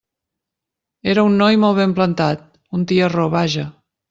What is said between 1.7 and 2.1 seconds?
ben